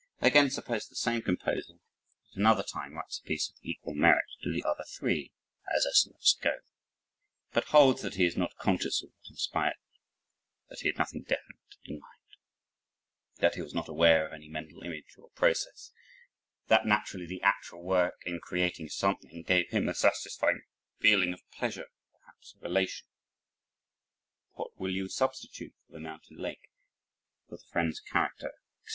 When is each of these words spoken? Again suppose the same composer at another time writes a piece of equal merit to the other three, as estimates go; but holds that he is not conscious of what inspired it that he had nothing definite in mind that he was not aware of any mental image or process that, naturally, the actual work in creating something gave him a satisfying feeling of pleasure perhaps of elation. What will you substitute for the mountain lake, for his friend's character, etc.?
Again 0.19 0.49
suppose 0.49 0.87
the 0.87 0.95
same 0.95 1.21
composer 1.21 1.73
at 1.75 2.35
another 2.35 2.63
time 2.63 2.95
writes 2.95 3.19
a 3.23 3.27
piece 3.27 3.51
of 3.51 3.57
equal 3.61 3.93
merit 3.93 4.25
to 4.41 4.51
the 4.51 4.63
other 4.63 4.83
three, 4.89 5.31
as 5.75 5.85
estimates 5.85 6.33
go; 6.41 6.61
but 7.53 7.65
holds 7.65 8.01
that 8.01 8.15
he 8.15 8.25
is 8.25 8.35
not 8.35 8.55
conscious 8.57 9.03
of 9.03 9.09
what 9.11 9.29
inspired 9.29 9.73
it 9.73 9.79
that 10.69 10.79
he 10.79 10.87
had 10.87 10.97
nothing 10.97 11.21
definite 11.21 11.75
in 11.83 11.99
mind 11.99 12.35
that 13.41 13.53
he 13.53 13.61
was 13.61 13.75
not 13.75 13.87
aware 13.87 14.25
of 14.25 14.33
any 14.33 14.49
mental 14.49 14.81
image 14.81 15.13
or 15.19 15.29
process 15.35 15.91
that, 16.65 16.87
naturally, 16.87 17.27
the 17.27 17.43
actual 17.43 17.83
work 17.83 18.23
in 18.25 18.39
creating 18.39 18.89
something 18.89 19.43
gave 19.43 19.69
him 19.69 19.87
a 19.87 19.93
satisfying 19.93 20.63
feeling 20.97 21.31
of 21.31 21.47
pleasure 21.51 21.91
perhaps 22.19 22.55
of 22.55 22.63
elation. 22.63 23.05
What 24.53 24.79
will 24.79 24.89
you 24.95 25.09
substitute 25.09 25.75
for 25.85 25.91
the 25.93 25.99
mountain 25.99 26.37
lake, 26.37 26.71
for 27.47 27.51
his 27.57 27.65
friend's 27.65 27.99
character, 27.99 28.47
etc.? 28.47 28.57